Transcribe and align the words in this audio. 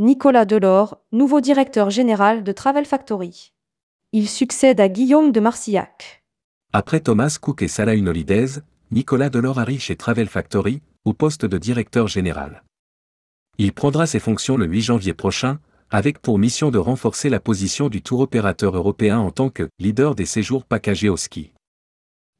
Nicolas 0.00 0.44
Delors, 0.44 0.98
nouveau 1.10 1.40
directeur 1.40 1.90
général 1.90 2.44
de 2.44 2.52
Travel 2.52 2.84
Factory. 2.84 3.52
Il 4.12 4.28
succède 4.28 4.80
à 4.80 4.88
Guillaume 4.88 5.32
de 5.32 5.40
Marcillac. 5.40 6.22
Après 6.72 7.00
Thomas 7.00 7.36
Cook 7.40 7.62
et 7.62 7.68
Salah 7.68 7.94
Holidays, 7.94 8.60
Nicolas 8.92 9.28
Delors 9.28 9.58
arrive 9.58 9.80
chez 9.80 9.96
Travel 9.96 10.28
Factory, 10.28 10.82
au 11.04 11.14
poste 11.14 11.44
de 11.46 11.58
directeur 11.58 12.06
général. 12.06 12.62
Il 13.58 13.72
prendra 13.72 14.06
ses 14.06 14.20
fonctions 14.20 14.56
le 14.56 14.66
8 14.66 14.82
janvier 14.82 15.14
prochain, 15.14 15.58
avec 15.90 16.20
pour 16.20 16.38
mission 16.38 16.70
de 16.70 16.78
renforcer 16.78 17.28
la 17.28 17.40
position 17.40 17.88
du 17.88 18.00
tour 18.00 18.20
opérateur 18.20 18.76
européen 18.76 19.18
en 19.18 19.32
tant 19.32 19.50
que 19.50 19.68
leader 19.80 20.14
des 20.14 20.26
séjours 20.26 20.64
packagés 20.64 21.08
au 21.08 21.16
ski. 21.16 21.50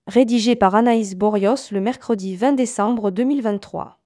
Rédigé 0.07 0.55
par 0.55 0.77
Anaïs 0.77 1.17
Borios 1.17 1.73
le 1.73 1.81
mercredi 1.81 2.37
20 2.37 2.53
décembre 2.53 3.11
2023. 3.11 3.99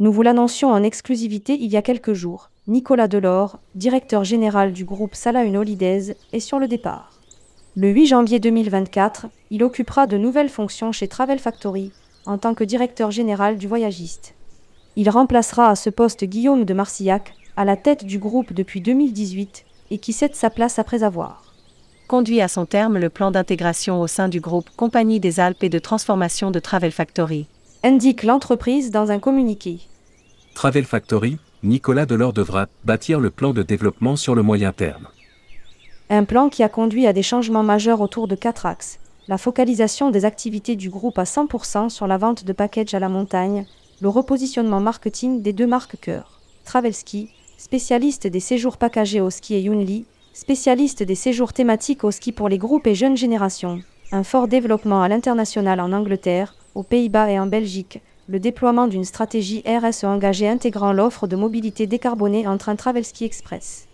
Nous 0.00 0.10
vous 0.10 0.22
l'annoncions 0.22 0.72
en 0.72 0.82
exclusivité 0.82 1.54
il 1.54 1.70
y 1.70 1.76
a 1.76 1.82
quelques 1.82 2.14
jours. 2.14 2.50
Nicolas 2.66 3.06
Delors, 3.06 3.60
directeur 3.76 4.24
général 4.24 4.72
du 4.72 4.84
groupe 4.84 5.14
Salah 5.14 5.44
Holidays, 5.44 6.16
est 6.32 6.40
sur 6.40 6.58
le 6.58 6.66
départ. 6.66 7.12
Le 7.76 7.90
8 7.90 8.06
janvier 8.06 8.40
2024, 8.40 9.26
il 9.50 9.62
occupera 9.62 10.08
de 10.08 10.18
nouvelles 10.18 10.48
fonctions 10.48 10.90
chez 10.90 11.06
Travel 11.06 11.38
Factory 11.38 11.92
en 12.26 12.38
tant 12.38 12.54
que 12.54 12.64
directeur 12.64 13.12
général 13.12 13.56
du 13.56 13.68
voyagiste. 13.68 14.34
Il 14.96 15.10
remplacera 15.10 15.68
à 15.68 15.76
ce 15.76 15.90
poste 15.90 16.24
Guillaume 16.24 16.64
de 16.64 16.74
Marcillac, 16.74 17.34
à 17.56 17.64
la 17.64 17.76
tête 17.76 18.04
du 18.04 18.18
groupe 18.18 18.52
depuis 18.52 18.80
2018 18.80 19.64
et 19.92 19.98
qui 19.98 20.12
cède 20.12 20.34
sa 20.34 20.50
place 20.50 20.80
après 20.80 21.04
avoir 21.04 21.44
conduit 22.06 22.40
à 22.40 22.48
son 22.48 22.66
terme 22.66 22.98
le 22.98 23.08
plan 23.08 23.30
d'intégration 23.30 24.00
au 24.00 24.06
sein 24.06 24.28
du 24.28 24.40
groupe 24.40 24.68
Compagnie 24.76 25.20
des 25.20 25.40
Alpes 25.40 25.62
et 25.62 25.68
de 25.68 25.78
transformation 25.78 26.50
de 26.50 26.58
Travel 26.58 26.92
Factory 26.92 27.48
indique 27.84 28.22
l'entreprise 28.22 28.90
dans 28.90 29.10
un 29.10 29.18
communiqué. 29.18 29.78
Travel 30.54 30.86
Factory, 30.86 31.36
Nicolas 31.62 32.06
Delors 32.06 32.32
devra 32.32 32.66
bâtir 32.84 33.20
le 33.20 33.28
plan 33.28 33.52
de 33.52 33.62
développement 33.62 34.16
sur 34.16 34.34
le 34.34 34.42
moyen 34.42 34.72
terme. 34.72 35.06
Un 36.08 36.24
plan 36.24 36.48
qui 36.48 36.62
a 36.62 36.70
conduit 36.70 37.06
à 37.06 37.12
des 37.12 37.22
changements 37.22 37.62
majeurs 37.62 38.00
autour 38.00 38.26
de 38.26 38.36
quatre 38.36 38.64
axes. 38.64 39.00
La 39.28 39.36
focalisation 39.36 40.10
des 40.10 40.24
activités 40.24 40.76
du 40.76 40.88
groupe 40.88 41.18
à 41.18 41.24
100% 41.24 41.90
sur 41.90 42.06
la 42.06 42.16
vente 42.16 42.44
de 42.44 42.52
packages 42.54 42.94
à 42.94 42.98
la 42.98 43.10
montagne, 43.10 43.66
le 44.00 44.08
repositionnement 44.08 44.80
marketing 44.80 45.42
des 45.42 45.52
deux 45.52 45.66
marques 45.66 46.00
cœur. 46.00 46.40
Travelski, 46.64 47.28
spécialiste 47.58 48.26
des 48.26 48.40
séjours 48.40 48.78
packagés 48.78 49.20
au 49.20 49.28
ski 49.28 49.56
et 49.56 49.60
Yunli, 49.60 50.06
spécialiste 50.32 51.02
des 51.02 51.14
séjours 51.14 51.52
thématiques 51.52 52.04
au 52.04 52.10
ski 52.10 52.32
pour 52.32 52.48
les 52.48 52.58
groupes 52.58 52.86
et 52.86 52.94
jeunes 52.94 53.16
générations. 53.16 53.80
Un 54.10 54.24
fort 54.24 54.48
développement 54.48 55.02
à 55.02 55.08
l'international 55.08 55.80
en 55.80 55.92
Angleterre, 55.92 56.54
aux 56.74 56.82
Pays-Bas 56.82 57.30
et 57.30 57.38
en 57.38 57.46
Belgique, 57.46 58.00
le 58.28 58.40
déploiement 58.40 58.86
d'une 58.86 59.04
stratégie 59.04 59.62
RSE 59.66 60.04
engagée 60.04 60.48
intégrant 60.48 60.92
l'offre 60.92 61.26
de 61.26 61.36
mobilité 61.36 61.86
décarbonée 61.86 62.46
en 62.46 62.58
train 62.58 62.76
Travelski 62.76 63.24
Express. 63.24 63.86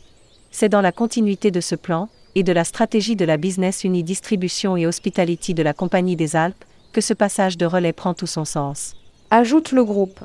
C'est 0.50 0.68
dans 0.68 0.80
la 0.80 0.92
continuité 0.92 1.50
de 1.50 1.60
ce 1.60 1.74
plan, 1.74 2.08
et 2.34 2.42
de 2.42 2.52
la 2.52 2.64
stratégie 2.64 3.16
de 3.16 3.24
la 3.24 3.36
Business 3.36 3.84
Uni 3.84 4.02
Distribution 4.02 4.76
et 4.76 4.86
Hospitality 4.86 5.54
de 5.54 5.62
la 5.62 5.72
Compagnie 5.72 6.16
des 6.16 6.36
Alpes, 6.36 6.64
que 6.92 7.00
ce 7.00 7.14
passage 7.14 7.58
de 7.58 7.66
relais 7.66 7.92
prend 7.92 8.14
tout 8.14 8.26
son 8.26 8.44
sens. 8.44 8.94
Ajoute 9.30 9.72
le 9.72 9.84
groupe. 9.84 10.20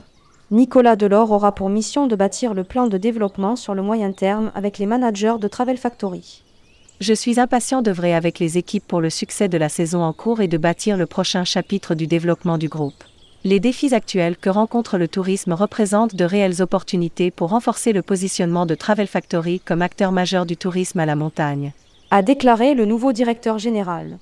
Nicolas 0.51 0.95
Delors 0.95 1.31
aura 1.31 1.53
pour 1.53 1.69
mission 1.69 2.05
de 2.07 2.15
bâtir 2.15 2.53
le 2.53 2.63
plan 2.63 2.87
de 2.87 2.97
développement 2.97 3.55
sur 3.55 3.73
le 3.73 3.81
moyen 3.81 4.11
terme 4.11 4.51
avec 4.53 4.77
les 4.77 4.85
managers 4.85 5.35
de 5.39 5.47
Travel 5.47 5.77
Factory. 5.77 6.43
Je 7.01 7.13
suis 7.13 7.41
impatient 7.41 7.81
d'œuvrer 7.81 8.15
avec 8.15 8.39
les 8.39 8.57
équipes 8.57 8.87
pour 8.87 9.01
le 9.01 9.09
succès 9.09 9.49
de 9.49 9.57
la 9.57 9.67
saison 9.67 10.01
en 10.01 10.13
cours 10.13 10.39
et 10.39 10.47
de 10.47 10.57
bâtir 10.57 10.95
le 10.95 11.05
prochain 11.05 11.43
chapitre 11.43 11.93
du 11.93 12.07
développement 12.07 12.57
du 12.57 12.69
groupe. 12.69 13.03
Les 13.43 13.59
défis 13.59 13.93
actuels 13.93 14.37
que 14.37 14.49
rencontre 14.49 14.97
le 14.97 15.09
tourisme 15.09 15.51
représentent 15.51 16.15
de 16.15 16.25
réelles 16.25 16.61
opportunités 16.61 17.31
pour 17.31 17.49
renforcer 17.49 17.91
le 17.91 18.01
positionnement 18.01 18.65
de 18.65 18.75
Travel 18.75 19.07
Factory 19.07 19.59
comme 19.59 19.81
acteur 19.81 20.13
majeur 20.13 20.45
du 20.45 20.55
tourisme 20.55 20.99
à 20.99 21.05
la 21.05 21.15
montagne. 21.15 21.73
A 22.11 22.21
déclaré 22.21 22.73
le 22.73 22.85
nouveau 22.85 23.11
directeur 23.11 23.59
général. 23.59 24.17